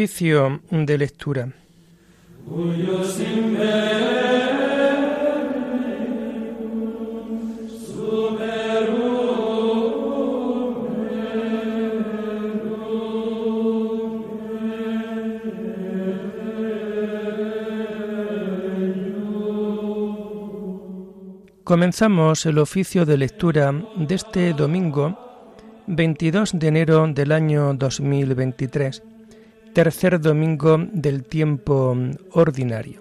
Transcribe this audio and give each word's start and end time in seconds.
Oficio 0.00 0.62
de 0.70 0.96
lectura. 0.96 1.52
Comenzamos 21.62 22.46
el 22.46 22.56
oficio 22.56 23.04
de 23.04 23.18
lectura 23.18 23.70
de 23.96 24.14
este 24.14 24.54
domingo 24.54 25.18
22 25.88 26.52
de 26.58 26.68
enero 26.68 27.06
del 27.06 27.32
año 27.32 27.74
2023, 27.74 29.02
tercer 29.72 30.20
domingo 30.20 30.78
del 30.92 31.24
tiempo 31.24 31.96
ordinario. 32.32 33.00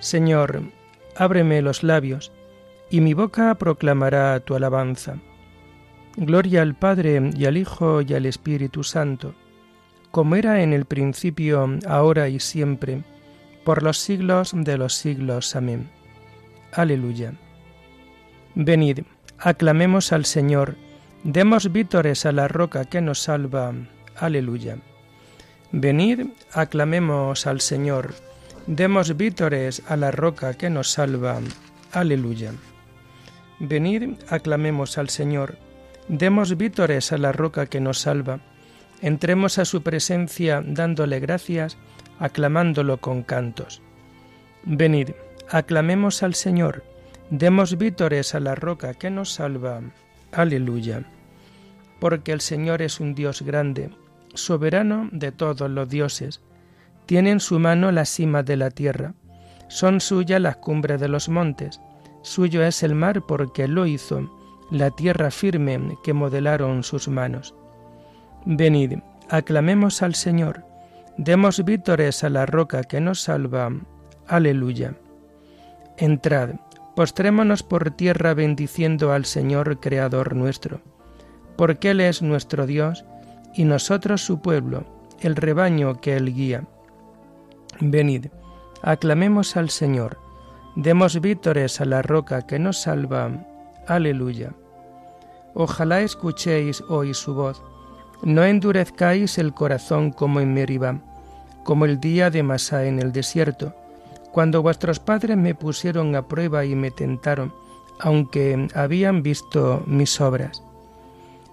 Señor, 0.00 0.60
ábreme 1.16 1.62
los 1.62 1.82
labios, 1.82 2.32
y 2.90 3.00
mi 3.00 3.14
boca 3.14 3.54
proclamará 3.54 4.40
tu 4.40 4.54
alabanza. 4.54 5.16
Gloria 6.16 6.62
al 6.62 6.74
Padre 6.74 7.30
y 7.34 7.46
al 7.46 7.56
Hijo 7.56 8.02
y 8.02 8.14
al 8.14 8.26
Espíritu 8.26 8.84
Santo, 8.84 9.34
como 10.10 10.36
era 10.36 10.62
en 10.62 10.72
el 10.72 10.84
principio, 10.84 11.78
ahora 11.86 12.28
y 12.28 12.38
siempre, 12.40 13.02
por 13.64 13.82
los 13.82 13.98
siglos 13.98 14.52
de 14.54 14.76
los 14.76 14.94
siglos. 14.94 15.56
Amén. 15.56 15.88
Aleluya. 16.72 17.32
Venid, 18.54 19.00
aclamemos 19.38 20.12
al 20.12 20.24
Señor, 20.24 20.76
demos 21.24 21.72
vítores 21.72 22.26
a 22.26 22.32
la 22.32 22.48
roca 22.48 22.84
que 22.84 23.00
nos 23.00 23.20
salva. 23.20 23.72
Aleluya. 24.16 24.76
Venid, 25.72 26.26
aclamemos 26.52 27.46
al 27.46 27.62
Señor, 27.62 28.14
Demos 28.66 29.16
vítores 29.16 29.82
a 29.88 29.96
la 29.96 30.12
roca 30.12 30.54
que 30.54 30.70
nos 30.70 30.92
salva. 30.92 31.40
Aleluya. 31.90 32.52
Venid, 33.58 34.14
aclamemos 34.28 34.98
al 34.98 35.08
Señor. 35.08 35.56
Demos 36.08 36.56
vítores 36.56 37.12
a 37.12 37.18
la 37.18 37.32
roca 37.32 37.66
que 37.66 37.80
nos 37.80 37.98
salva. 37.98 38.40
Entremos 39.00 39.58
a 39.58 39.64
su 39.64 39.82
presencia 39.82 40.62
dándole 40.64 41.20
gracias, 41.20 41.76
aclamándolo 42.18 42.98
con 42.98 43.22
cantos. 43.22 43.82
Venid, 44.64 45.10
aclamemos 45.48 46.22
al 46.22 46.34
Señor. 46.34 46.84
Demos 47.30 47.78
vítores 47.78 48.34
a 48.34 48.40
la 48.40 48.54
roca 48.54 48.94
que 48.94 49.10
nos 49.10 49.32
salva. 49.32 49.80
Aleluya. 50.32 51.04
Porque 52.00 52.32
el 52.32 52.40
Señor 52.40 52.82
es 52.82 53.00
un 53.00 53.14
Dios 53.14 53.42
grande, 53.42 53.90
soberano 54.34 55.08
de 55.12 55.32
todos 55.32 55.70
los 55.70 55.88
dioses 55.88 56.40
tiene 57.06 57.30
en 57.30 57.40
su 57.40 57.58
mano 57.58 57.92
la 57.92 58.04
cima 58.04 58.42
de 58.42 58.56
la 58.56 58.70
tierra. 58.70 59.14
Son 59.68 60.00
suyas 60.00 60.40
las 60.40 60.56
cumbres 60.56 61.00
de 61.00 61.08
los 61.08 61.28
montes. 61.28 61.80
Suyo 62.22 62.62
es 62.62 62.82
el 62.82 62.94
mar 62.94 63.22
porque 63.26 63.66
lo 63.68 63.86
hizo, 63.86 64.30
la 64.72 64.90
tierra 64.90 65.30
firme 65.30 65.98
que 66.02 66.14
modelaron 66.14 66.82
sus 66.82 67.06
manos. 67.06 67.54
Venid, 68.46 69.00
aclamemos 69.28 70.00
al 70.02 70.14
Señor, 70.14 70.64
demos 71.18 71.62
vítores 71.62 72.24
a 72.24 72.30
la 72.30 72.46
roca 72.46 72.82
que 72.82 72.98
nos 72.98 73.20
salva. 73.20 73.70
Aleluya. 74.26 74.94
Entrad, 75.98 76.54
postrémonos 76.96 77.62
por 77.62 77.90
tierra 77.90 78.32
bendiciendo 78.32 79.12
al 79.12 79.26
Señor 79.26 79.78
Creador 79.78 80.34
nuestro, 80.34 80.80
porque 81.56 81.90
Él 81.90 82.00
es 82.00 82.22
nuestro 82.22 82.66
Dios 82.66 83.04
y 83.54 83.64
nosotros 83.64 84.22
su 84.22 84.40
pueblo, 84.40 84.84
el 85.20 85.36
rebaño 85.36 86.00
que 86.00 86.16
Él 86.16 86.32
guía. 86.32 86.64
Venid, 87.78 88.28
aclamemos 88.80 89.54
al 89.58 89.68
Señor, 89.68 90.16
demos 90.76 91.20
vítores 91.20 91.82
a 91.82 91.84
la 91.84 92.00
roca 92.00 92.46
que 92.46 92.58
nos 92.58 92.80
salva. 92.80 93.30
Aleluya. 93.86 94.54
Ojalá 95.54 96.00
escuchéis 96.00 96.82
hoy 96.88 97.14
su 97.14 97.34
voz, 97.34 97.62
no 98.22 98.44
endurezcáis 98.44 99.38
el 99.38 99.52
corazón 99.52 100.12
como 100.12 100.40
en 100.40 100.54
Meribá, 100.54 101.00
como 101.64 101.84
el 101.84 102.00
día 102.00 102.30
de 102.30 102.42
Masá 102.42 102.86
en 102.86 102.98
el 102.98 103.12
desierto, 103.12 103.74
cuando 104.32 104.62
vuestros 104.62 104.98
padres 104.98 105.36
me 105.36 105.54
pusieron 105.54 106.16
a 106.16 106.26
prueba 106.26 106.64
y 106.64 106.74
me 106.74 106.90
tentaron, 106.90 107.52
aunque 108.00 108.68
habían 108.74 109.22
visto 109.22 109.82
mis 109.86 110.20
obras. 110.20 110.62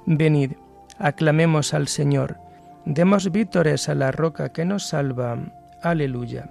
Venid, 0.05 0.53
aclamemos 0.97 1.73
al 1.73 1.87
Señor, 1.87 2.37
demos 2.85 3.31
vítores 3.31 3.89
a 3.89 3.95
la 3.95 4.11
roca 4.11 4.49
que 4.53 4.66
nos 4.66 4.87
salva. 4.87 5.37
Aleluya. 5.81 6.49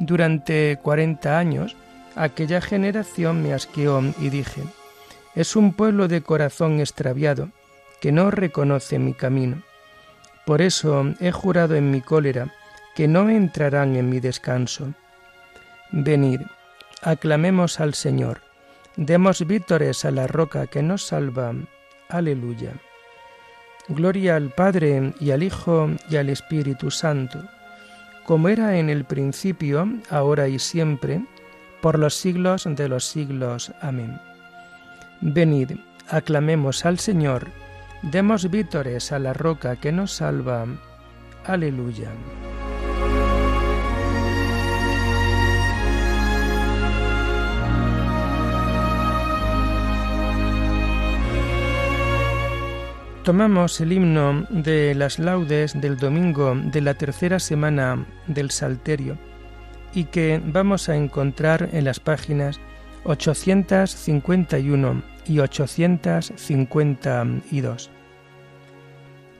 Durante 0.00 0.78
cuarenta 0.82 1.38
años, 1.38 1.76
aquella 2.16 2.60
generación 2.60 3.42
me 3.42 3.52
asqueó 3.52 4.00
y 4.20 4.30
dije, 4.30 4.62
es 5.38 5.54
un 5.54 5.72
pueblo 5.72 6.08
de 6.08 6.20
corazón 6.22 6.80
extraviado, 6.80 7.50
que 8.00 8.10
no 8.10 8.30
reconoce 8.30 8.98
mi 8.98 9.14
camino. 9.14 9.62
Por 10.44 10.60
eso 10.60 11.14
he 11.20 11.30
jurado 11.30 11.76
en 11.76 11.90
mi 11.90 12.00
cólera 12.00 12.52
que 12.96 13.06
no 13.06 13.30
entrarán 13.30 13.94
en 13.94 14.10
mi 14.10 14.18
descanso. 14.18 14.92
Venid, 15.92 16.40
aclamemos 17.02 17.78
al 17.78 17.94
Señor, 17.94 18.40
demos 18.96 19.46
vítores 19.46 20.04
a 20.04 20.10
la 20.10 20.26
roca 20.26 20.66
que 20.66 20.82
nos 20.82 21.06
salva. 21.06 21.54
Aleluya. 22.08 22.72
Gloria 23.88 24.34
al 24.34 24.50
Padre 24.50 25.14
y 25.20 25.30
al 25.30 25.42
Hijo 25.42 25.88
y 26.10 26.16
al 26.16 26.28
Espíritu 26.30 26.90
Santo 26.90 27.48
como 28.28 28.50
era 28.50 28.76
en 28.76 28.90
el 28.90 29.06
principio, 29.06 29.88
ahora 30.10 30.48
y 30.48 30.58
siempre, 30.58 31.24
por 31.80 31.98
los 31.98 32.12
siglos 32.12 32.68
de 32.68 32.86
los 32.86 33.06
siglos. 33.06 33.72
Amén. 33.80 34.20
Venid, 35.20 35.72
aclamemos 36.08 36.86
al 36.86 36.98
Señor, 36.98 37.48
demos 38.02 38.50
vítores 38.50 39.12
a 39.12 39.18
la 39.18 39.32
roca 39.32 39.76
que 39.76 39.92
nos 39.92 40.12
salva. 40.12 40.66
Aleluya. 41.44 42.10
tomamos 53.28 53.78
el 53.82 53.92
himno 53.92 54.46
de 54.48 54.94
las 54.94 55.18
laudes 55.18 55.78
del 55.78 55.98
domingo 55.98 56.54
de 56.54 56.80
la 56.80 56.94
tercera 56.94 57.38
semana 57.38 58.06
del 58.26 58.50
Salterio 58.50 59.18
y 59.92 60.04
que 60.04 60.40
vamos 60.42 60.88
a 60.88 60.96
encontrar 60.96 61.68
en 61.74 61.84
las 61.84 62.00
páginas 62.00 62.58
851 63.08 65.02
y 65.26 65.38
852. 65.38 67.90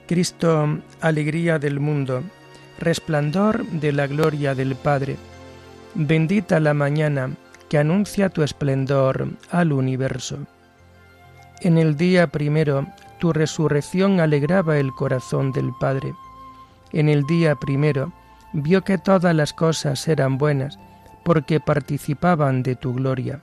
Cristo, 0.07 0.79
alegría 1.03 1.59
del 1.59 1.79
mundo, 1.79 2.23
resplandor 2.79 3.67
de 3.67 3.93
la 3.93 4.07
gloria 4.07 4.55
del 4.55 4.75
Padre, 4.75 5.17
bendita 5.95 6.61
la 6.61 6.73
mañana 6.73 7.37
que 7.69 7.77
anuncia 7.77 8.31
tu 8.31 8.43
esplendor 8.43 9.29
al 9.51 9.73
universo. 9.73 10.39
En 11.61 11.77
el 11.77 11.99
día 11.99 12.29
primero 12.29 12.87
tu 13.19 13.35
resurrección 13.35 14.21
alegraba 14.21 14.79
el 14.79 14.93
corazón 14.93 15.53
del 15.53 15.73
Padre. 15.79 16.15
En 16.93 17.11
el 17.11 17.27
día 17.27 17.55
primero 17.55 18.15
vio 18.55 18.83
que 18.83 18.97
todas 18.97 19.35
las 19.35 19.53
cosas 19.53 20.09
eran 20.09 20.39
buenas, 20.39 20.79
porque 21.23 21.61
participaban 21.61 22.63
de 22.63 22.75
tu 22.75 22.95
gloria. 22.95 23.43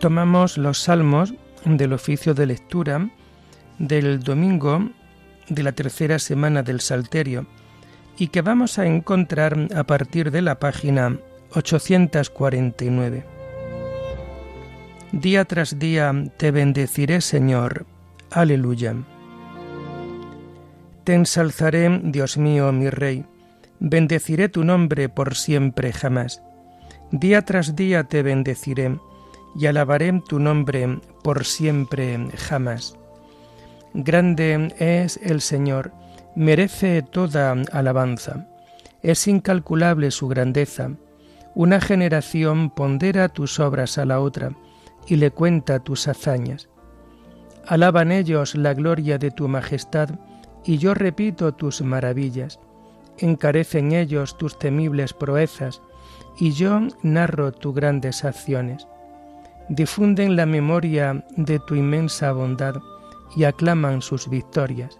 Tomamos 0.00 0.56
los 0.56 0.78
salmos 0.78 1.34
del 1.64 1.92
oficio 1.92 2.32
de 2.32 2.46
lectura 2.46 3.10
del 3.78 4.20
domingo 4.20 4.90
de 5.48 5.62
la 5.62 5.72
tercera 5.72 6.18
semana 6.18 6.62
del 6.62 6.80
Salterio 6.80 7.46
y 8.18 8.28
que 8.28 8.40
vamos 8.40 8.78
a 8.78 8.86
encontrar 8.86 9.68
a 9.76 9.84
partir 9.84 10.30
de 10.30 10.40
la 10.40 10.58
página 10.58 11.18
849. 11.52 13.24
Día 15.12 15.44
tras 15.44 15.78
día 15.78 16.12
te 16.38 16.50
bendeciré, 16.50 17.20
Señor. 17.20 17.84
Aleluya. 18.30 18.94
Te 21.04 21.14
ensalzaré, 21.14 22.00
Dios 22.04 22.38
mío, 22.38 22.72
mi 22.72 22.88
Rey. 22.88 23.26
Bendeciré 23.80 24.48
tu 24.48 24.64
nombre 24.64 25.10
por 25.10 25.34
siempre 25.34 25.92
jamás. 25.92 26.42
Día 27.10 27.42
tras 27.42 27.76
día 27.76 28.04
te 28.04 28.22
bendeciré 28.22 28.98
y 29.56 29.66
alabaré 29.66 30.22
tu 30.26 30.38
nombre 30.38 31.00
por 31.22 31.44
siempre 31.44 32.18
jamás. 32.36 32.96
Grande 33.94 34.74
es 34.78 35.18
el 35.22 35.40
Señor, 35.40 35.92
merece 36.36 37.02
toda 37.02 37.52
alabanza. 37.72 38.46
Es 39.02 39.26
incalculable 39.26 40.10
su 40.10 40.28
grandeza. 40.28 40.90
Una 41.54 41.80
generación 41.80 42.70
pondera 42.70 43.28
tus 43.28 43.58
obras 43.58 43.98
a 43.98 44.04
la 44.04 44.20
otra 44.20 44.52
y 45.06 45.16
le 45.16 45.30
cuenta 45.30 45.80
tus 45.80 46.06
hazañas. 46.06 46.68
Alaban 47.66 48.12
ellos 48.12 48.54
la 48.54 48.74
gloria 48.74 49.18
de 49.18 49.30
tu 49.30 49.48
majestad 49.48 50.10
y 50.64 50.78
yo 50.78 50.94
repito 50.94 51.52
tus 51.52 51.82
maravillas. 51.82 52.60
Encarecen 53.18 53.92
ellos 53.92 54.38
tus 54.38 54.58
temibles 54.58 55.12
proezas 55.12 55.82
y 56.38 56.52
yo 56.52 56.80
narro 57.02 57.52
tus 57.52 57.74
grandes 57.74 58.24
acciones. 58.24 58.86
Difunden 59.70 60.34
la 60.34 60.46
memoria 60.46 61.24
de 61.36 61.60
tu 61.60 61.76
inmensa 61.76 62.32
bondad 62.32 62.74
y 63.36 63.44
aclaman 63.44 64.02
sus 64.02 64.28
victorias. 64.28 64.98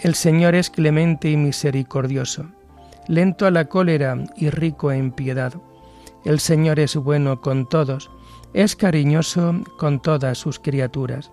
El 0.00 0.14
Señor 0.14 0.54
es 0.54 0.70
clemente 0.70 1.28
y 1.28 1.36
misericordioso, 1.36 2.46
lento 3.08 3.44
a 3.44 3.50
la 3.50 3.66
cólera 3.66 4.16
y 4.36 4.48
rico 4.48 4.90
en 4.90 5.12
piedad. 5.12 5.52
El 6.24 6.40
Señor 6.40 6.80
es 6.80 6.96
bueno 6.96 7.42
con 7.42 7.68
todos, 7.68 8.10
es 8.54 8.74
cariñoso 8.74 9.62
con 9.76 10.00
todas 10.00 10.38
sus 10.38 10.58
criaturas. 10.58 11.30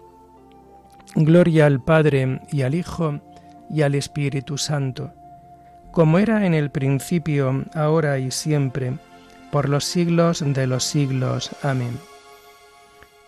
Gloria 1.16 1.68
al 1.68 1.82
Padre 1.82 2.42
y 2.52 2.64
al 2.64 2.76
Hijo 2.76 3.22
y 3.70 3.84
al 3.84 3.96
Espíritu 3.96 4.58
Santo, 4.58 5.14
como 5.94 6.20
era 6.20 6.46
en 6.46 6.54
el 6.54 6.70
principio, 6.70 7.64
ahora 7.74 8.20
y 8.20 8.30
siempre, 8.30 8.98
por 9.54 9.70
los 9.70 9.86
siglos 9.86 10.44
de 10.46 10.68
los 10.68 10.84
siglos. 10.84 11.52
Amén. 11.64 11.98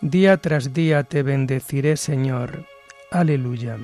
Día 0.00 0.36
tras 0.36 0.72
día 0.72 1.02
te 1.02 1.24
bendeciré, 1.24 1.96
Señor. 1.96 2.64
Aleluya. 3.10 3.76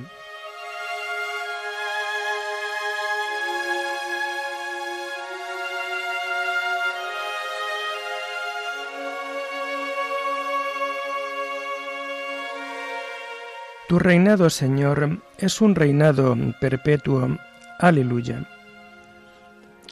Tu 13.89 13.99
reinado, 13.99 14.49
Señor, 14.49 15.19
es 15.37 15.59
un 15.59 15.75
reinado 15.75 16.37
perpetuo. 16.61 17.37
Aleluya. 17.77 18.47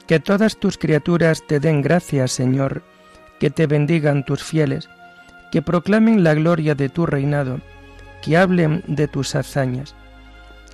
Que 0.06 0.20
todas 0.20 0.56
tus 0.56 0.78
criaturas 0.78 1.46
te 1.46 1.60
den 1.60 1.82
gracias, 1.82 2.32
Señor, 2.32 2.82
que 3.38 3.50
te 3.50 3.66
bendigan 3.66 4.24
tus 4.24 4.42
fieles, 4.42 4.88
que 5.54 5.62
proclamen 5.62 6.24
la 6.24 6.34
gloria 6.34 6.74
de 6.74 6.88
tu 6.88 7.06
reinado, 7.06 7.60
que 8.24 8.36
hablen 8.36 8.82
de 8.88 9.06
tus 9.06 9.36
hazañas, 9.36 9.94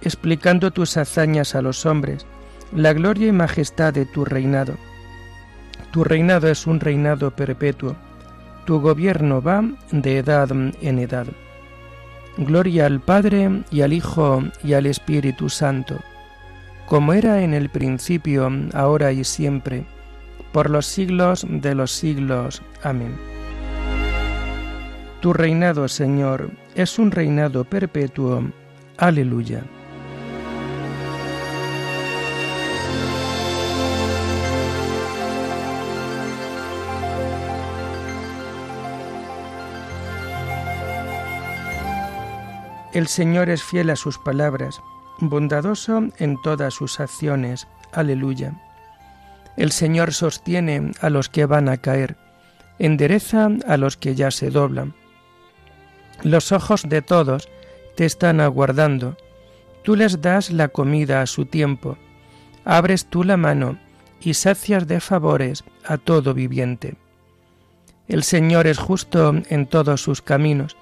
explicando 0.00 0.71
tus 0.71 0.97
hazañas 0.97 1.55
a 1.55 1.61
los 1.61 1.85
hombres, 1.85 2.25
la 2.75 2.94
gloria 2.94 3.27
y 3.27 3.32
majestad 3.32 3.93
de 3.93 4.06
tu 4.06 4.25
reinado. 4.25 4.73
Tu 5.91 6.03
reinado 6.03 6.49
es 6.49 6.67
un 6.67 6.81
reinado 6.81 7.31
perpetuo, 7.31 7.94
tu 8.65 8.81
gobierno 8.81 9.43
va 9.43 9.62
de 9.91 10.17
edad 10.17 10.50
en 10.50 10.99
edad. 10.99 11.27
Gloria 12.38 12.87
al 12.87 13.00
Padre 13.00 13.62
y 13.71 13.82
al 13.82 13.93
Hijo 13.93 14.43
y 14.65 14.73
al 14.73 14.87
Espíritu 14.87 15.50
Santo, 15.50 15.99
como 16.87 17.12
era 17.12 17.43
en 17.43 17.53
el 17.53 17.69
principio, 17.69 18.50
ahora 18.73 19.12
y 19.12 19.25
siempre, 19.25 19.85
por 20.55 20.71
los 20.71 20.87
siglos 20.87 21.47
de 21.47 21.75
los 21.75 21.93
siglos. 21.93 22.62
Amén. 22.82 23.30
Tu 25.20 25.34
reinado, 25.34 25.87
Señor, 25.87 26.50
es 26.75 26.99
un 26.99 27.11
reinado 27.11 27.64
perpetuo. 27.64 28.43
Aleluya. 28.96 29.62
El 42.94 43.06
Señor 43.06 43.50
es 43.50 43.62
fiel 43.62 43.90
a 43.90 43.96
sus 43.96 44.19
palabras, 44.19 44.81
bondadoso 45.19 46.02
en 46.17 46.40
todas 46.40 46.72
sus 46.72 46.99
acciones. 46.99 47.69
Aleluya. 47.93 48.55
El 49.58 49.70
Señor 49.70 50.14
sostiene 50.14 50.93
a 51.02 51.11
los 51.11 51.28
que 51.28 51.44
van 51.44 51.69
a 51.69 51.76
caer, 51.76 52.17
endereza 52.78 53.50
a 53.69 53.76
los 53.76 53.99
que 53.99 54.14
ya 54.14 54.31
se 54.31 54.49
doblan. 54.49 54.94
Los 56.22 56.52
ojos 56.52 56.82
de 56.88 57.02
todos 57.02 57.49
te 57.96 58.05
están 58.05 58.40
aguardando. 58.40 59.17
Tú 59.82 59.96
les 59.96 60.20
das 60.20 60.50
la 60.50 60.69
comida 60.69 61.22
a 61.22 61.26
su 61.26 61.46
tiempo. 61.46 61.96
Abres 62.64 63.06
tú 63.06 63.25
la 63.25 63.37
mano 63.37 63.78
y 64.20 64.34
sacias 64.34 64.87
de 64.87 65.00
favores 65.00 65.65
a 65.84 65.96
todo 65.96 66.34
viviente. 66.34 66.96
El 68.08 68.22
Señor 68.22 68.67
es 68.67 68.79
justo 68.79 69.34
en 69.48 69.67
todos 69.67 70.03
sus 70.03 70.20
caminos 70.20 70.77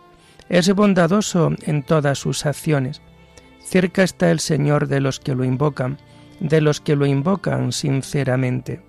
es 0.49 0.75
bondadoso 0.75 1.53
en 1.63 1.83
todas 1.83 2.19
sus 2.19 2.47
acciones. 2.47 3.03
Cerca 3.63 4.03
está 4.03 4.31
el 4.31 4.41
Señor 4.41 4.89
de 4.89 5.01
los 5.01 5.21
que 5.21 5.35
lo 5.35 5.45
invocan, 5.45 5.99
de 6.41 6.61
los 6.61 6.81
que 6.81 6.97
lo 6.97 7.07
invocan 7.07 7.73
sinceramente. 7.73 8.81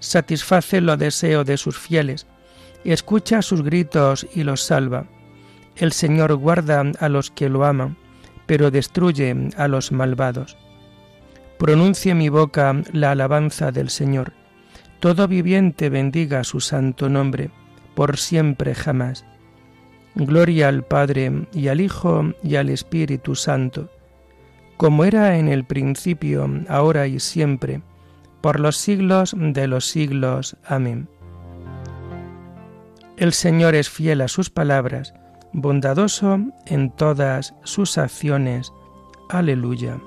Satisface 0.00 0.80
los 0.80 0.98
deseos 0.98 1.44
de 1.46 1.56
sus 1.56 1.78
fieles, 1.78 2.26
escucha 2.84 3.42
sus 3.42 3.62
gritos 3.62 4.26
y 4.34 4.44
los 4.44 4.62
salva. 4.62 5.06
El 5.76 5.92
Señor 5.92 6.34
guarda 6.36 6.82
a 6.98 7.08
los 7.08 7.30
que 7.30 7.48
lo 7.48 7.64
aman, 7.64 7.96
pero 8.46 8.70
destruye 8.70 9.50
a 9.56 9.68
los 9.68 9.92
malvados. 9.92 10.56
Pronuncie 11.58 12.14
mi 12.14 12.28
boca 12.28 12.82
la 12.92 13.12
alabanza 13.12 13.72
del 13.72 13.90
Señor. 13.90 14.32
Todo 15.00 15.28
viviente 15.28 15.90
bendiga 15.90 16.44
su 16.44 16.60
santo 16.60 17.08
nombre, 17.08 17.50
por 17.94 18.16
siempre 18.16 18.74
jamás. 18.74 19.24
Gloria 20.14 20.68
al 20.68 20.82
Padre 20.82 21.46
y 21.52 21.68
al 21.68 21.80
Hijo 21.80 22.32
y 22.42 22.56
al 22.56 22.70
Espíritu 22.70 23.34
Santo, 23.34 23.90
como 24.78 25.04
era 25.04 25.36
en 25.36 25.48
el 25.48 25.64
principio, 25.64 26.48
ahora 26.68 27.06
y 27.06 27.20
siempre, 27.20 27.82
por 28.40 28.60
los 28.60 28.76
siglos 28.76 29.34
de 29.36 29.66
los 29.66 29.86
siglos. 29.86 30.56
Amén. 30.64 31.08
El 33.16 33.32
Señor 33.32 33.74
es 33.74 33.90
fiel 33.90 34.20
a 34.20 34.28
sus 34.28 34.50
palabras, 34.50 35.14
bondadoso 35.52 36.38
en 36.66 36.90
todas 36.90 37.54
sus 37.64 37.98
acciones. 37.98 38.72
Aleluya. 39.28 39.98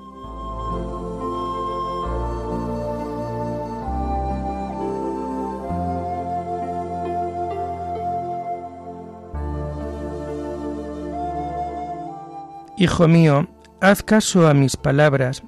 Hijo 12.80 13.08
mío, 13.08 13.46
haz 13.82 14.02
caso 14.02 14.48
a 14.48 14.54
mis 14.54 14.74
palabras, 14.74 15.42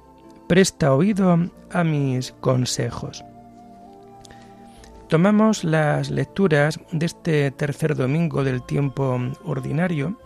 presta 0.47 0.93
oído 0.93 1.49
a 1.71 1.83
mis 1.83 2.31
consejos. 2.33 3.25
Tomamos 5.13 5.63
las 5.63 6.09
lecturas 6.09 6.79
de 6.91 7.05
este 7.05 7.51
tercer 7.51 7.95
domingo 7.95 8.43
del 8.43 8.63
tiempo 8.63 9.19
ordinario 9.45 10.17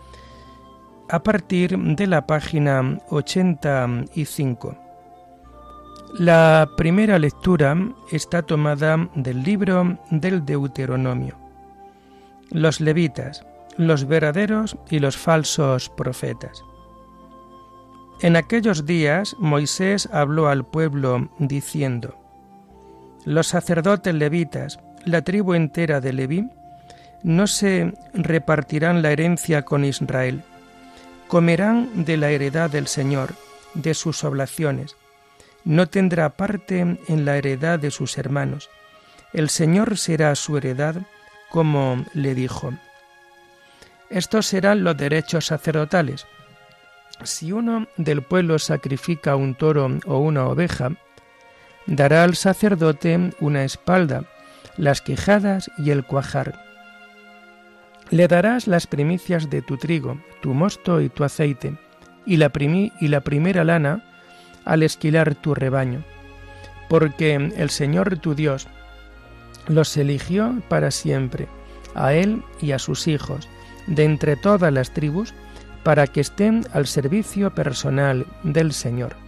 a 1.10 1.22
partir 1.22 1.76
de 1.78 2.06
la 2.06 2.26
página 2.26 2.98
85. 3.10 4.78
La 6.18 6.70
primera 6.78 7.18
lectura 7.18 7.76
está 8.10 8.40
tomada 8.40 9.10
del 9.14 9.42
libro 9.42 9.98
del 10.10 10.46
Deuteronomio. 10.46 11.36
Los 12.50 12.80
levitas, 12.80 13.44
los 13.76 14.06
verdaderos 14.06 14.74
y 14.88 15.00
los 15.00 15.18
falsos 15.18 15.90
profetas. 15.90 16.64
En 18.22 18.36
aquellos 18.36 18.86
días 18.86 19.36
Moisés 19.38 20.08
habló 20.14 20.48
al 20.48 20.64
pueblo 20.64 21.28
diciendo, 21.38 22.18
Los 23.28 23.48
sacerdotes 23.48 24.14
levitas, 24.14 24.80
la 25.04 25.20
tribu 25.20 25.52
entera 25.52 26.00
de 26.00 26.14
Leví, 26.14 26.48
no 27.22 27.46
se 27.46 27.92
repartirán 28.14 29.02
la 29.02 29.10
herencia 29.12 29.66
con 29.66 29.84
Israel. 29.84 30.42
Comerán 31.26 32.06
de 32.06 32.16
la 32.16 32.30
heredad 32.30 32.70
del 32.70 32.86
Señor, 32.86 33.34
de 33.74 33.92
sus 33.92 34.24
oblaciones. 34.24 34.96
No 35.62 35.90
tendrá 35.90 36.30
parte 36.30 36.80
en 36.80 37.24
la 37.26 37.36
heredad 37.36 37.78
de 37.78 37.90
sus 37.90 38.16
hermanos. 38.16 38.70
El 39.34 39.50
Señor 39.50 39.98
será 39.98 40.34
su 40.34 40.56
heredad, 40.56 40.96
como 41.50 42.06
le 42.14 42.34
dijo. 42.34 42.72
Estos 44.08 44.46
serán 44.46 44.84
los 44.84 44.96
derechos 44.96 45.48
sacerdotales. 45.48 46.26
Si 47.24 47.52
uno 47.52 47.88
del 47.98 48.22
pueblo 48.22 48.58
sacrifica 48.58 49.36
un 49.36 49.54
toro 49.54 49.98
o 50.06 50.16
una 50.16 50.46
oveja, 50.46 50.92
dará 51.88 52.22
al 52.22 52.36
sacerdote 52.36 53.30
una 53.40 53.64
espalda, 53.64 54.24
las 54.76 55.00
quejadas 55.00 55.70
y 55.78 55.90
el 55.90 56.04
cuajar. 56.04 56.62
Le 58.10 58.28
darás 58.28 58.66
las 58.66 58.86
primicias 58.86 59.50
de 59.50 59.62
tu 59.62 59.76
trigo, 59.78 60.20
tu 60.40 60.54
mosto 60.54 61.00
y 61.00 61.08
tu 61.08 61.24
aceite, 61.24 61.76
y 62.26 62.36
la, 62.36 62.52
y 62.54 63.08
la 63.08 63.20
primera 63.22 63.64
lana 63.64 64.04
al 64.64 64.82
esquilar 64.82 65.34
tu 65.34 65.54
rebaño, 65.54 66.04
porque 66.88 67.34
el 67.34 67.70
Señor 67.70 68.18
tu 68.18 68.34
Dios 68.34 68.68
los 69.66 69.96
eligió 69.96 70.62
para 70.68 70.90
siempre, 70.90 71.48
a 71.94 72.12
él 72.12 72.42
y 72.60 72.72
a 72.72 72.78
sus 72.78 73.08
hijos, 73.08 73.48
de 73.86 74.04
entre 74.04 74.36
todas 74.36 74.72
las 74.72 74.92
tribus, 74.92 75.32
para 75.82 76.06
que 76.06 76.20
estén 76.20 76.66
al 76.72 76.86
servicio 76.86 77.54
personal 77.54 78.26
del 78.42 78.72
Señor. 78.72 79.27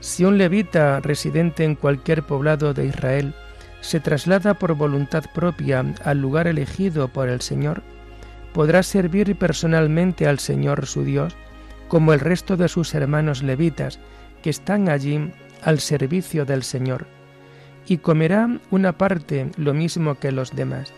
Si 0.00 0.24
un 0.24 0.38
levita 0.38 1.00
residente 1.00 1.64
en 1.64 1.74
cualquier 1.74 2.22
poblado 2.22 2.72
de 2.72 2.86
Israel 2.86 3.34
se 3.80 4.00
traslada 4.00 4.54
por 4.54 4.74
voluntad 4.74 5.24
propia 5.34 5.84
al 6.04 6.20
lugar 6.20 6.46
elegido 6.46 7.08
por 7.08 7.28
el 7.28 7.40
Señor, 7.40 7.82
podrá 8.52 8.82
servir 8.82 9.36
personalmente 9.36 10.26
al 10.26 10.38
Señor 10.38 10.86
su 10.86 11.04
Dios, 11.04 11.36
como 11.88 12.12
el 12.12 12.20
resto 12.20 12.56
de 12.56 12.68
sus 12.68 12.94
hermanos 12.94 13.42
levitas, 13.42 13.98
que 14.42 14.50
están 14.50 14.88
allí 14.88 15.32
al 15.62 15.80
servicio 15.80 16.44
del 16.44 16.62
Señor, 16.62 17.06
y 17.86 17.98
comerá 17.98 18.48
una 18.70 18.92
parte 18.92 19.50
lo 19.56 19.74
mismo 19.74 20.16
que 20.16 20.32
los 20.32 20.54
demás. 20.54 20.92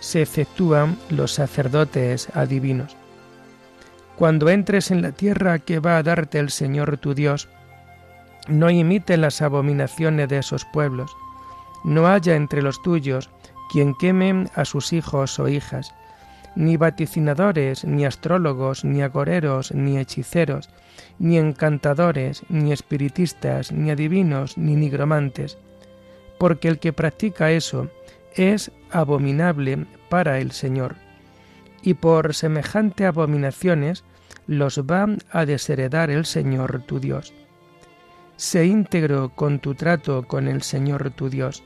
Se 0.00 0.22
efectúan 0.22 0.96
los 1.10 1.32
sacerdotes 1.32 2.28
adivinos. 2.34 2.96
Cuando 4.16 4.48
entres 4.48 4.90
en 4.90 5.02
la 5.02 5.12
tierra 5.12 5.58
que 5.58 5.80
va 5.80 5.96
a 5.96 6.02
darte 6.02 6.38
el 6.38 6.50
Señor 6.50 6.98
tu 6.98 7.14
Dios, 7.14 7.48
no 8.48 8.70
imite 8.70 9.16
las 9.16 9.42
abominaciones 9.42 10.28
de 10.28 10.38
esos 10.38 10.64
pueblos. 10.66 11.16
No 11.84 12.06
haya 12.06 12.36
entre 12.36 12.62
los 12.62 12.82
tuyos 12.82 13.30
quien 13.70 13.94
queme 13.94 14.48
a 14.54 14.64
sus 14.64 14.92
hijos 14.92 15.38
o 15.38 15.48
hijas, 15.48 15.94
ni 16.56 16.76
vaticinadores, 16.76 17.84
ni 17.84 18.04
astrólogos, 18.04 18.84
ni 18.84 19.02
agoreros, 19.02 19.72
ni 19.72 19.98
hechiceros, 19.98 20.70
ni 21.18 21.38
encantadores, 21.38 22.42
ni 22.48 22.72
espiritistas, 22.72 23.72
ni 23.72 23.90
adivinos, 23.90 24.56
ni 24.56 24.76
nigromantes, 24.76 25.58
porque 26.38 26.68
el 26.68 26.78
que 26.78 26.92
practica 26.92 27.50
eso 27.50 27.90
es 28.34 28.70
abominable 28.90 29.86
para 30.08 30.38
el 30.38 30.52
Señor, 30.52 30.96
y 31.82 31.94
por 31.94 32.34
semejante 32.34 33.06
abominaciones 33.06 34.04
los 34.46 34.78
va 34.78 35.08
a 35.30 35.46
desheredar 35.46 36.10
el 36.10 36.24
Señor 36.24 36.82
tu 36.82 37.00
Dios. 37.00 37.32
Sé 38.36 38.66
íntegro 38.66 39.28
con 39.28 39.60
tu 39.60 39.74
trato 39.74 40.26
con 40.26 40.48
el 40.48 40.62
Señor 40.62 41.10
tu 41.10 41.30
Dios. 41.30 41.62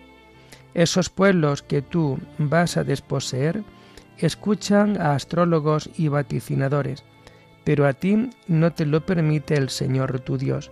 Esos 0.74 1.08
pueblos 1.08 1.62
que 1.62 1.80
tú 1.80 2.18
vas 2.36 2.76
a 2.76 2.84
desposeer 2.84 3.64
escuchan 4.18 5.00
a 5.00 5.14
astrólogos 5.14 5.88
y 5.96 6.08
vaticinadores, 6.08 7.04
pero 7.64 7.86
a 7.86 7.94
ti 7.94 8.30
no 8.48 8.72
te 8.72 8.84
lo 8.84 9.04
permite 9.06 9.54
el 9.54 9.70
Señor 9.70 10.20
tu 10.20 10.36
Dios. 10.36 10.70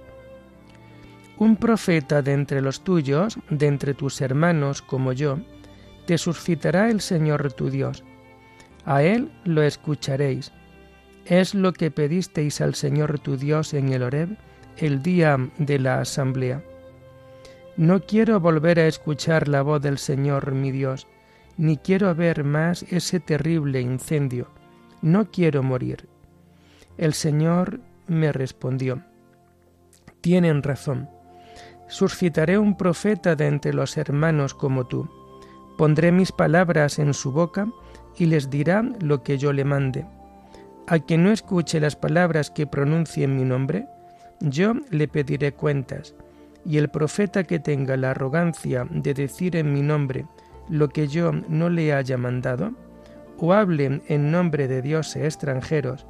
Un 1.38 1.56
profeta 1.56 2.22
de 2.22 2.32
entre 2.32 2.60
los 2.60 2.82
tuyos, 2.82 3.38
de 3.48 3.66
entre 3.66 3.94
tus 3.94 4.20
hermanos 4.20 4.82
como 4.82 5.12
yo, 5.12 5.38
te 6.06 6.18
suscitará 6.18 6.90
el 6.90 7.00
Señor 7.00 7.52
tu 7.52 7.70
Dios. 7.70 8.04
A 8.84 9.02
él 9.02 9.32
lo 9.44 9.62
escucharéis. 9.62 10.52
Es 11.24 11.54
lo 11.54 11.72
que 11.72 11.90
pedisteis 11.90 12.60
al 12.60 12.74
Señor 12.74 13.18
tu 13.18 13.36
Dios 13.36 13.74
en 13.74 13.92
el 13.92 14.02
Horeb 14.02 14.36
el 14.76 15.02
día 15.02 15.38
de 15.58 15.78
la 15.78 16.00
asamblea. 16.00 16.62
No 17.76 18.00
quiero 18.00 18.40
volver 18.40 18.78
a 18.78 18.86
escuchar 18.86 19.48
la 19.48 19.62
voz 19.62 19.82
del 19.82 19.98
Señor 19.98 20.52
mi 20.52 20.70
Dios, 20.70 21.06
ni 21.56 21.76
quiero 21.76 22.14
ver 22.14 22.44
más 22.44 22.82
ese 22.84 23.20
terrible 23.20 23.80
incendio. 23.80 24.48
No 25.02 25.30
quiero 25.30 25.62
morir. 25.62 26.08
El 26.96 27.14
Señor 27.14 27.80
me 28.06 28.32
respondió, 28.32 29.02
Tienen 30.20 30.62
razón. 30.62 31.08
Suscitaré 31.88 32.58
un 32.58 32.76
profeta 32.76 33.36
de 33.36 33.46
entre 33.46 33.72
los 33.72 33.96
hermanos 33.96 34.54
como 34.54 34.86
tú. 34.86 35.08
Pondré 35.78 36.12
mis 36.12 36.32
palabras 36.32 36.98
en 36.98 37.14
su 37.14 37.32
boca 37.32 37.68
y 38.16 38.26
les 38.26 38.50
dirá 38.50 38.82
lo 39.00 39.22
que 39.22 39.38
yo 39.38 39.52
le 39.52 39.64
mande. 39.64 40.06
A 40.86 40.98
quien 40.98 41.24
no 41.24 41.30
escuche 41.30 41.80
las 41.80 41.96
palabras 41.96 42.50
que 42.50 42.66
pronuncie 42.66 43.24
en 43.24 43.36
mi 43.36 43.44
nombre, 43.44 43.86
yo 44.40 44.74
le 44.90 45.08
pediré 45.08 45.52
cuentas, 45.52 46.14
y 46.64 46.78
el 46.78 46.88
profeta 46.88 47.44
que 47.44 47.58
tenga 47.58 47.96
la 47.96 48.10
arrogancia 48.10 48.86
de 48.90 49.14
decir 49.14 49.56
en 49.56 49.72
mi 49.72 49.82
nombre 49.82 50.26
lo 50.68 50.88
que 50.88 51.06
yo 51.06 51.32
no 51.32 51.68
le 51.68 51.92
haya 51.92 52.18
mandado, 52.18 52.72
o 53.38 53.52
hable 53.52 54.02
en 54.08 54.30
nombre 54.30 54.66
de 54.66 54.82
dioses 54.82 55.22
extranjeros, 55.24 56.06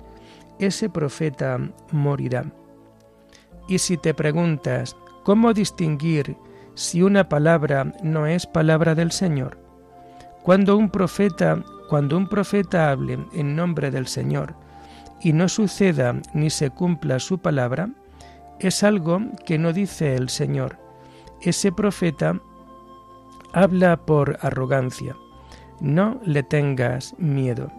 ese 0.59 0.88
profeta 0.88 1.59
morirá. 1.92 2.45
Y 3.68 3.78
si 3.78 3.97
te 3.97 4.14
preguntas, 4.14 4.97
¿cómo 5.25 5.52
distinguir 5.52 6.37
si 6.75 7.02
una 7.02 7.28
palabra 7.28 7.92
no 8.02 8.26
es 8.26 8.47
palabra 8.47 8.95
del 8.95 9.12
Señor? 9.12 9.59
Cuando 10.42 10.76
un 10.76 10.88
profeta, 10.88 11.62
cuando 11.90 12.16
un 12.16 12.28
profeta 12.28 12.90
hable 12.90 13.18
en 13.35 13.56
nombre 13.56 13.90
del 13.90 14.06
Señor 14.06 14.54
y 15.21 15.33
no 15.33 15.49
suceda 15.49 16.14
ni 16.33 16.50
se 16.50 16.71
cumpla 16.71 17.18
su 17.18 17.38
palabra, 17.38 17.90
es 18.61 18.83
algo 18.83 19.21
que 19.45 19.59
no 19.59 19.73
dice 19.73 20.15
el 20.15 20.29
Señor. 20.29 20.79
Ese 21.41 21.73
profeta 21.73 22.41
habla 23.53 23.97
por 23.97 24.39
arrogancia. 24.41 25.17
No 25.81 26.21
le 26.25 26.43
tengas 26.43 27.15
miedo. 27.19 27.71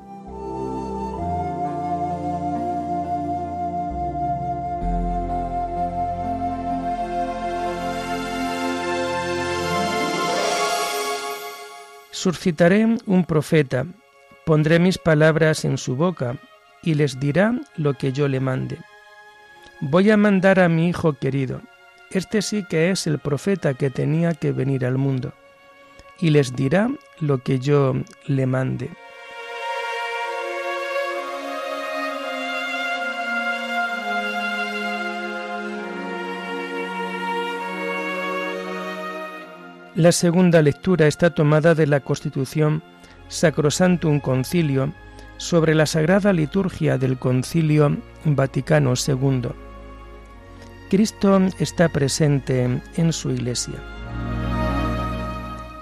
Suscitaré 12.12 12.98
un 13.06 13.26
profeta, 13.26 13.86
pondré 14.46 14.80
mis 14.80 14.98
palabras 14.98 15.66
en 15.66 15.78
su 15.78 15.96
boca, 15.96 16.36
y 16.82 16.96
les 16.96 17.20
dirá 17.20 17.54
lo 17.76 17.94
que 17.94 18.12
yo 18.12 18.28
le 18.28 18.40
mande. 18.40 18.80
Voy 19.80 20.10
a 20.10 20.18
mandar 20.18 20.60
a 20.60 20.70
mi 20.70 20.90
hijo 20.90 21.14
querido, 21.14 21.62
este 22.10 22.42
sí 22.42 22.66
que 22.68 22.90
es 22.90 23.06
el 23.06 23.20
profeta 23.20 23.76
que 23.76 23.92
tenía 23.92 24.34
que 24.34 24.52
venir 24.52 24.84
al 24.88 24.98
mundo, 24.98 25.34
y 26.20 26.32
les 26.32 26.56
dirá 26.56 26.90
lo 27.20 27.44
que 27.44 27.60
yo 27.60 27.94
le 28.26 28.48
mande. 28.48 28.90
La 39.94 40.12
segunda 40.12 40.64
lectura 40.64 41.06
está 41.06 41.36
tomada 41.36 41.76
de 41.76 41.86
la 41.86 42.00
Constitución 42.00 42.82
Sacrosantum 43.28 44.22
Concilio 44.22 44.92
sobre 45.38 45.76
la 45.76 45.86
Sagrada 45.86 46.34
Liturgia 46.34 46.98
del 46.98 47.20
Concilio 47.20 47.96
Vaticano 48.26 48.94
II 48.96 49.67
Cristo 50.90 51.42
está 51.60 51.90
presente 51.90 52.80
en 52.96 53.12
su 53.12 53.30
iglesia. 53.32 53.74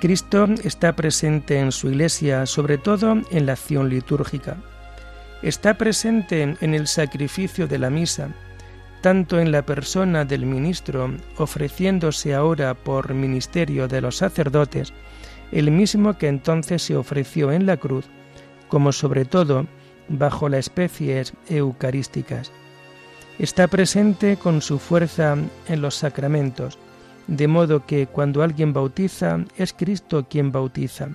Cristo 0.02 0.48
está 0.64 0.96
presente 0.96 1.60
en 1.60 1.72
su 1.72 1.90
iglesia, 1.90 2.48
sobre 2.48 2.80
todo 2.80 3.22
en 3.30 3.46
la 3.46 3.54
acción 3.54 3.88
litúrgica. 3.88 4.58
Está 5.44 5.76
presente 5.78 6.58
en 6.60 6.74
el 6.74 6.88
sacrificio 6.88 7.68
de 7.68 7.78
la 7.78 7.92
misa, 7.92 8.30
tanto 9.02 9.40
en 9.40 9.52
la 9.52 9.64
persona 9.64 10.26
del 10.26 10.48
ministro, 10.48 11.12
ofreciéndose 11.38 12.34
ahora 12.34 12.74
por 12.74 13.14
ministerio 13.14 13.88
de 13.88 14.02
los 14.02 14.18
sacerdotes, 14.18 14.92
el 15.52 15.70
mismo 15.70 16.18
que 16.18 16.30
entonces 16.30 16.82
se 16.82 16.96
ofreció 16.96 17.52
en 17.52 17.68
la 17.68 17.78
cruz, 17.78 18.06
como 18.70 18.92
sobre 18.92 19.26
todo 19.26 19.68
bajo 20.10 20.50
las 20.50 20.62
especies 20.62 21.34
eucarísticas 21.48 22.52
está 23.40 23.68
presente 23.68 24.38
con 24.38 24.62
su 24.62 24.80
fuerza 24.80 25.38
en 25.68 25.82
los 25.82 25.96
sacramentos, 25.96 26.78
de 27.28 27.48
modo 27.48 27.86
que 27.86 28.08
cuando 28.08 28.44
alguien 28.44 28.74
bautiza 28.74 29.40
es 29.58 29.74
Cristo 29.74 30.28
quien 30.30 30.52
bautiza. 30.52 31.10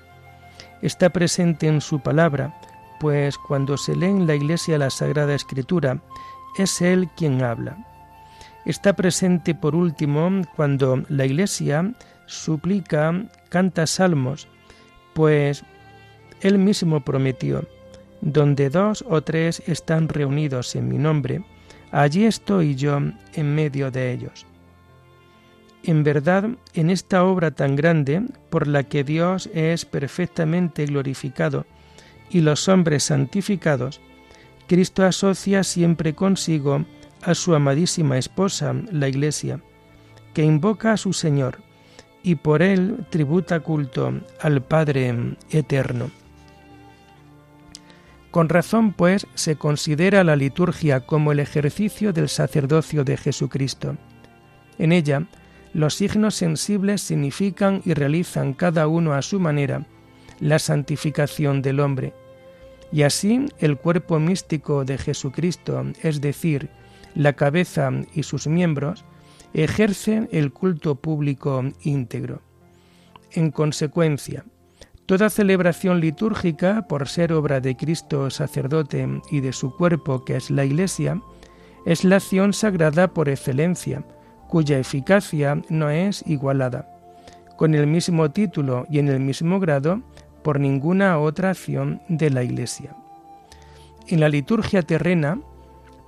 está 0.82 1.10
presente 1.10 1.66
en 1.66 1.80
su 1.80 2.00
palabra, 2.00 2.54
pues 3.00 3.36
cuando 3.38 3.76
se 3.76 3.94
lee 3.94 4.06
en 4.06 4.26
la 4.26 4.34
Iglesia 4.34 4.78
la 4.78 4.90
Sagrada 4.90 5.34
Escritura, 5.34 6.00
es 6.58 6.80
Él 6.80 7.08
quien 7.16 7.42
habla. 7.42 7.76
Está 8.64 8.94
presente 8.94 9.54
por 9.54 9.74
último 9.74 10.42
cuando 10.56 11.02
la 11.08 11.24
Iglesia 11.24 11.94
suplica, 12.26 13.24
canta 13.48 13.86
salmos, 13.86 14.48
pues 15.14 15.64
Él 16.40 16.58
mismo 16.58 17.00
prometió, 17.00 17.64
donde 18.20 18.68
dos 18.68 19.04
o 19.08 19.22
tres 19.22 19.62
están 19.66 20.08
reunidos 20.08 20.76
en 20.76 20.88
mi 20.88 20.98
nombre, 20.98 21.42
allí 21.92 22.24
estoy 22.24 22.74
yo 22.74 22.98
en 23.34 23.54
medio 23.54 23.90
de 23.90 24.12
ellos. 24.12 24.46
En 25.82 26.04
verdad, 26.04 26.50
en 26.74 26.90
esta 26.90 27.24
obra 27.24 27.50
tan 27.52 27.74
grande, 27.74 28.22
por 28.50 28.66
la 28.66 28.82
que 28.82 29.02
Dios 29.02 29.48
es 29.54 29.84
perfectamente 29.84 30.84
glorificado 30.86 31.64
y 32.28 32.40
los 32.40 32.68
hombres 32.68 33.04
santificados, 33.04 34.00
Cristo 34.66 35.04
asocia 35.04 35.64
siempre 35.64 36.14
consigo 36.14 36.84
a 37.22 37.34
su 37.34 37.54
amadísima 37.54 38.18
esposa, 38.18 38.74
la 38.92 39.08
Iglesia, 39.08 39.60
que 40.34 40.44
invoca 40.44 40.92
a 40.92 40.96
su 40.96 41.12
Señor 41.12 41.58
y 42.22 42.36
por 42.36 42.62
él 42.62 43.06
tributa 43.10 43.60
culto 43.60 44.12
al 44.40 44.62
Padre 44.62 45.36
eterno. 45.50 46.10
Con 48.30 48.48
razón, 48.48 48.92
pues, 48.92 49.26
se 49.34 49.56
considera 49.56 50.22
la 50.22 50.36
liturgia 50.36 51.00
como 51.00 51.32
el 51.32 51.40
ejercicio 51.40 52.12
del 52.12 52.28
sacerdocio 52.28 53.04
de 53.04 53.16
Jesucristo. 53.16 53.96
En 54.78 54.92
ella, 54.92 55.26
los 55.72 55.94
signos 55.94 56.36
sensibles 56.36 57.00
significan 57.00 57.82
y 57.84 57.94
realizan 57.94 58.54
cada 58.54 58.86
uno 58.86 59.14
a 59.14 59.22
su 59.22 59.40
manera 59.40 59.86
la 60.40 60.58
santificación 60.58 61.62
del 61.62 61.80
hombre. 61.80 62.14
Y 62.92 63.02
así 63.02 63.46
el 63.58 63.76
cuerpo 63.76 64.18
místico 64.18 64.84
de 64.84 64.98
Jesucristo, 64.98 65.84
es 66.02 66.20
decir, 66.20 66.70
la 67.14 67.34
cabeza 67.34 67.90
y 68.14 68.22
sus 68.22 68.46
miembros, 68.46 69.04
ejercen 69.52 70.28
el 70.32 70.52
culto 70.52 70.94
público 70.96 71.62
íntegro. 71.82 72.42
En 73.32 73.50
consecuencia, 73.50 74.44
Toda 75.10 75.28
celebración 75.28 75.98
litúrgica, 75.98 76.82
por 76.82 77.08
ser 77.08 77.32
obra 77.32 77.60
de 77.60 77.76
Cristo 77.76 78.30
sacerdote 78.30 79.08
y 79.28 79.40
de 79.40 79.52
su 79.52 79.74
cuerpo, 79.74 80.24
que 80.24 80.36
es 80.36 80.52
la 80.52 80.64
Iglesia, 80.64 81.20
es 81.84 82.04
la 82.04 82.14
acción 82.14 82.52
sagrada 82.52 83.08
por 83.08 83.28
excelencia, 83.28 84.04
cuya 84.46 84.78
eficacia 84.78 85.60
no 85.68 85.90
es 85.90 86.22
igualada, 86.28 86.88
con 87.56 87.74
el 87.74 87.88
mismo 87.88 88.30
título 88.30 88.86
y 88.88 89.00
en 89.00 89.08
el 89.08 89.18
mismo 89.18 89.58
grado, 89.58 90.00
por 90.44 90.60
ninguna 90.60 91.18
otra 91.18 91.50
acción 91.50 92.00
de 92.08 92.30
la 92.30 92.44
Iglesia. 92.44 92.94
En 94.06 94.20
la 94.20 94.28
liturgia 94.28 94.82
terrena 94.82 95.40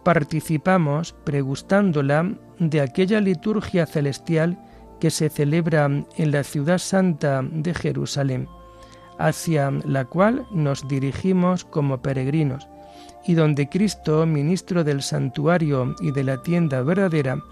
participamos, 0.05 1.13
pregustándola, 1.25 2.37
de 2.61 2.81
aquella 2.81 3.21
liturgia 3.21 3.85
celestial 3.85 4.65
que 5.01 5.11
se 5.11 5.29
celebra 5.29 5.87
en 5.87 6.31
la 6.31 6.45
ciudad 6.45 6.79
santa 6.79 7.43
de 7.43 7.75
Jerusalén 7.75 8.47
hacia 9.19 9.71
la 9.71 10.05
cual 10.05 10.47
nos 10.51 10.87
dirigimos 10.89 11.65
como 11.65 12.03
peregrinos, 12.03 12.69
y 13.25 13.35
donde 13.35 13.69
Cristo, 13.69 14.27
ministro 14.27 14.85
del 14.85 15.03
santuario 15.03 15.95
y 16.01 16.11
de 16.11 16.25
la 16.25 16.43
tienda 16.43 16.83
verdadera, 16.83 17.43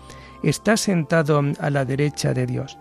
está 0.42 0.76
sentado 0.76 1.42
a 1.58 1.70
la 1.70 1.84
derecha 1.84 2.34
de 2.34 2.46
Dios. 2.46 2.78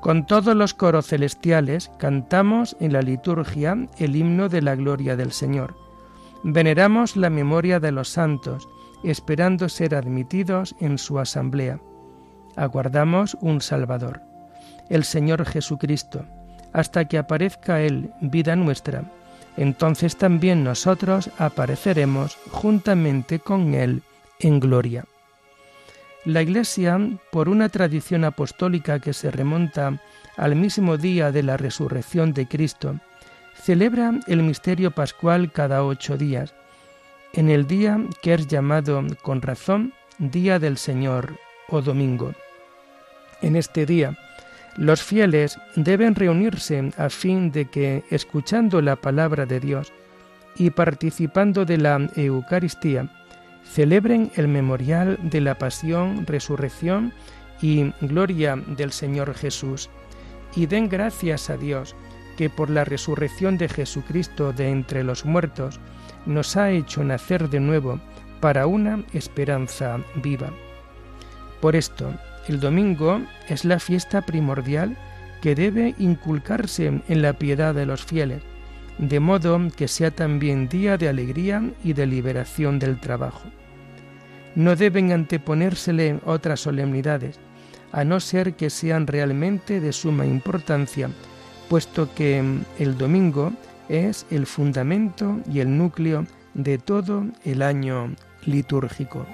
Con 0.00 0.26
todos 0.26 0.54
los 0.54 0.74
coros 0.74 1.06
celestiales 1.06 1.90
cantamos 1.98 2.76
en 2.78 2.92
la 2.92 3.00
liturgia 3.00 3.88
el 3.98 4.16
himno 4.16 4.48
de 4.48 4.60
la 4.60 4.74
gloria 4.74 5.16
del 5.16 5.32
Señor. 5.32 5.74
Veneramos 6.42 7.16
la 7.16 7.30
memoria 7.30 7.80
de 7.80 7.90
los 7.90 8.10
santos, 8.10 8.68
esperando 9.02 9.70
ser 9.70 9.94
admitidos 9.94 10.76
en 10.80 10.98
su 10.98 11.18
asamblea. 11.18 11.80
Aguardamos 12.54 13.36
un 13.40 13.62
Salvador, 13.62 14.20
el 14.90 15.04
Señor 15.04 15.46
Jesucristo 15.46 16.26
hasta 16.74 17.06
que 17.06 17.16
aparezca 17.16 17.80
Él, 17.80 18.10
vida 18.20 18.54
nuestra. 18.56 19.04
Entonces 19.56 20.16
también 20.16 20.64
nosotros 20.64 21.30
apareceremos 21.38 22.36
juntamente 22.50 23.38
con 23.38 23.72
Él 23.72 24.02
en 24.40 24.60
gloria. 24.60 25.04
La 26.26 26.42
Iglesia, 26.42 26.98
por 27.30 27.48
una 27.48 27.68
tradición 27.68 28.24
apostólica 28.24 28.98
que 28.98 29.12
se 29.12 29.30
remonta 29.30 30.00
al 30.36 30.56
mismo 30.56 30.96
día 30.96 31.30
de 31.30 31.42
la 31.42 31.56
resurrección 31.56 32.32
de 32.32 32.48
Cristo, 32.48 32.98
celebra 33.54 34.12
el 34.26 34.42
misterio 34.42 34.90
pascual 34.90 35.52
cada 35.52 35.84
ocho 35.84 36.16
días, 36.16 36.54
en 37.34 37.50
el 37.50 37.66
día 37.66 38.00
que 38.20 38.34
es 38.34 38.48
llamado 38.48 39.04
con 39.22 39.42
razón 39.42 39.92
Día 40.18 40.58
del 40.58 40.76
Señor 40.76 41.38
o 41.68 41.82
Domingo. 41.82 42.32
En 43.42 43.56
este 43.56 43.84
día, 43.86 44.16
los 44.76 45.02
fieles 45.02 45.58
deben 45.76 46.14
reunirse 46.14 46.92
a 46.96 47.08
fin 47.08 47.52
de 47.52 47.66
que, 47.66 48.04
escuchando 48.10 48.80
la 48.80 48.96
palabra 48.96 49.46
de 49.46 49.60
Dios 49.60 49.92
y 50.56 50.70
participando 50.70 51.64
de 51.64 51.78
la 51.78 52.08
Eucaristía, 52.16 53.10
celebren 53.64 54.30
el 54.34 54.48
memorial 54.48 55.18
de 55.22 55.40
la 55.40 55.56
pasión, 55.58 56.26
resurrección 56.26 57.12
y 57.62 57.92
gloria 58.00 58.56
del 58.56 58.92
Señor 58.92 59.34
Jesús, 59.34 59.90
y 60.56 60.66
den 60.66 60.88
gracias 60.88 61.50
a 61.50 61.56
Dios 61.56 61.94
que 62.36 62.50
por 62.50 62.68
la 62.68 62.84
resurrección 62.84 63.56
de 63.58 63.68
Jesucristo 63.68 64.52
de 64.52 64.70
entre 64.70 65.04
los 65.04 65.24
muertos 65.24 65.80
nos 66.26 66.56
ha 66.56 66.70
hecho 66.70 67.04
nacer 67.04 67.48
de 67.48 67.60
nuevo 67.60 68.00
para 68.40 68.66
una 68.66 69.04
esperanza 69.12 69.98
viva. 70.16 70.50
Por 71.60 71.76
esto, 71.76 72.12
el 72.48 72.60
domingo 72.60 73.20
es 73.48 73.64
la 73.64 73.78
fiesta 73.78 74.22
primordial 74.22 74.96
que 75.40 75.54
debe 75.54 75.94
inculcarse 75.98 77.02
en 77.08 77.22
la 77.22 77.34
piedad 77.34 77.74
de 77.74 77.86
los 77.86 78.04
fieles, 78.04 78.42
de 78.98 79.20
modo 79.20 79.60
que 79.76 79.88
sea 79.88 80.10
también 80.10 80.68
día 80.68 80.96
de 80.96 81.08
alegría 81.08 81.62
y 81.82 81.92
de 81.92 82.06
liberación 82.06 82.78
del 82.78 83.00
trabajo. 83.00 83.48
No 84.54 84.76
deben 84.76 85.12
anteponérsele 85.12 86.20
otras 86.24 86.60
solemnidades, 86.60 87.38
a 87.92 88.04
no 88.04 88.20
ser 88.20 88.54
que 88.54 88.70
sean 88.70 89.06
realmente 89.06 89.80
de 89.80 89.92
suma 89.92 90.26
importancia, 90.26 91.10
puesto 91.68 92.14
que 92.14 92.42
el 92.78 92.98
domingo 92.98 93.52
es 93.88 94.26
el 94.30 94.46
fundamento 94.46 95.40
y 95.52 95.60
el 95.60 95.76
núcleo 95.76 96.26
de 96.54 96.78
todo 96.78 97.24
el 97.44 97.62
año 97.62 98.14
litúrgico. 98.46 99.26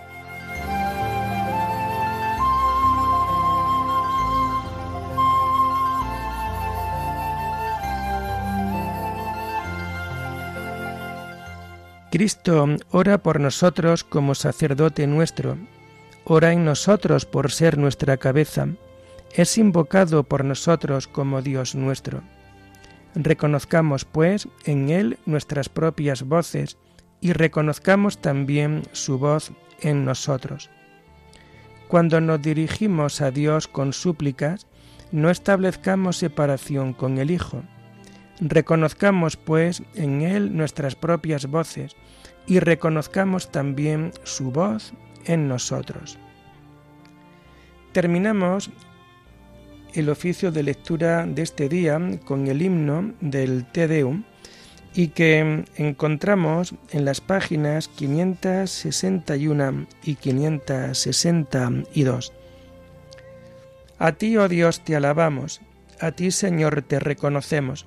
Cristo 12.10 12.66
ora 12.90 13.18
por 13.18 13.38
nosotros 13.38 14.02
como 14.02 14.34
sacerdote 14.34 15.06
nuestro, 15.06 15.56
ora 16.24 16.52
en 16.52 16.64
nosotros 16.64 17.24
por 17.24 17.52
ser 17.52 17.78
nuestra 17.78 18.16
cabeza, 18.16 18.66
es 19.32 19.56
invocado 19.58 20.24
por 20.24 20.44
nosotros 20.44 21.06
como 21.06 21.40
Dios 21.40 21.76
nuestro. 21.76 22.22
Reconozcamos, 23.14 24.04
pues, 24.04 24.48
en 24.64 24.90
Él 24.90 25.18
nuestras 25.24 25.68
propias 25.68 26.24
voces 26.24 26.78
y 27.20 27.32
reconozcamos 27.32 28.18
también 28.18 28.82
su 28.90 29.18
voz 29.18 29.52
en 29.80 30.04
nosotros. 30.04 30.68
Cuando 31.86 32.20
nos 32.20 32.42
dirigimos 32.42 33.20
a 33.20 33.30
Dios 33.30 33.68
con 33.68 33.92
súplicas, 33.92 34.66
no 35.12 35.30
establezcamos 35.30 36.16
separación 36.16 36.92
con 36.92 37.18
el 37.18 37.30
Hijo, 37.30 37.62
Reconozcamos, 38.40 39.36
pues, 39.36 39.82
en 39.94 40.22
Él 40.22 40.56
nuestras 40.56 40.94
propias 40.94 41.46
voces 41.46 41.94
y 42.46 42.58
reconozcamos 42.58 43.52
también 43.52 44.12
su 44.24 44.50
voz 44.50 44.94
en 45.26 45.46
nosotros. 45.46 46.18
Terminamos 47.92 48.70
el 49.94 50.08
oficio 50.08 50.52
de 50.52 50.62
lectura 50.62 51.26
de 51.26 51.42
este 51.42 51.68
día 51.68 52.00
con 52.24 52.46
el 52.46 52.62
himno 52.62 53.12
del 53.20 53.66
Te 53.70 53.88
Deum 53.88 54.24
y 54.94 55.08
que 55.08 55.66
encontramos 55.76 56.74
en 56.90 57.04
las 57.04 57.20
páginas 57.20 57.88
561 57.88 59.86
y 60.02 60.14
562. 60.14 62.32
A 63.98 64.12
ti, 64.12 64.38
oh 64.38 64.48
Dios, 64.48 64.82
te 64.82 64.96
alabamos, 64.96 65.60
a 66.00 66.12
ti, 66.12 66.30
Señor, 66.30 66.80
te 66.82 66.98
reconocemos 66.98 67.86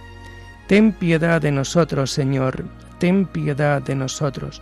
Ten 0.71 0.93
piedad 0.93 1.41
de 1.41 1.51
nosotros, 1.51 2.11
Señor, 2.11 2.63
ten 2.97 3.25
piedad 3.25 3.81
de 3.81 3.93
nosotros. 3.93 4.61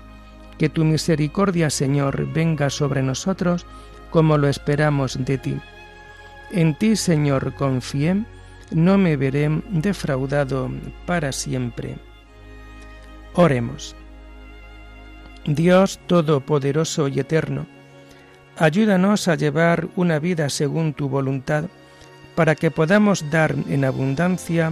Que 0.58 0.68
tu 0.68 0.84
misericordia, 0.84 1.70
Señor, 1.70 2.26
venga 2.34 2.72
sobre 2.72 3.04
nosotros 3.04 3.68
como 4.10 4.36
lo 4.40 4.48
esperamos 4.48 5.24
de 5.24 5.38
ti. 5.38 5.62
En 6.50 6.74
ti, 6.74 6.96
Señor, 6.96 7.54
confié, 7.54 8.26
no 8.72 8.98
me 8.98 9.18
veré 9.18 9.62
defraudado 9.70 10.72
para 11.06 11.32
siempre. 11.32 12.00
Oremos. 13.36 13.96
Dios 15.46 16.00
Todopoderoso 16.08 17.08
y 17.08 17.20
Eterno, 17.20 17.68
ayúdanos 18.58 19.28
a 19.28 19.36
llevar 19.36 19.88
una 19.96 20.18
vida 20.18 20.50
según 20.50 20.96
tu 20.96 21.08
voluntad, 21.08 21.66
para 22.34 22.56
que 22.56 22.72
podamos 22.72 23.30
dar 23.30 23.54
en 23.68 23.86
abundancia 23.86 24.72